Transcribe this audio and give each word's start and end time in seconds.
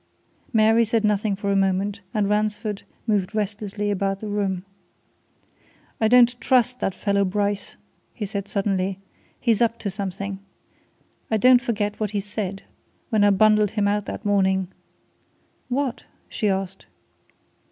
Mary 0.51 0.83
said 0.83 1.03
nothing 1.05 1.35
for 1.35 1.51
a 1.51 1.55
moment, 1.55 2.01
and 2.11 2.27
Ransford 2.27 2.81
moved 3.05 3.35
restlessly 3.35 3.91
about 3.91 4.19
the 4.19 4.29
room. 4.29 4.65
"I 5.99 6.07
don't 6.07 6.41
trust 6.41 6.79
that 6.79 6.95
fellow 6.95 7.23
Bryce," 7.23 7.75
he 8.11 8.25
said 8.25 8.47
suddenly. 8.47 8.97
"He's 9.39 9.61
up 9.61 9.77
to 9.77 9.91
something. 9.91 10.39
I 11.29 11.37
don't 11.37 11.61
forget 11.61 11.99
what 11.99 12.09
he 12.17 12.19
said 12.19 12.63
when 13.11 13.23
I 13.23 13.29
bundled 13.29 13.69
him 13.69 13.87
out 13.87 14.07
that 14.07 14.25
morning." 14.25 14.69
"What?" 15.69 16.05
she 16.27 16.49
asked. 16.49 16.87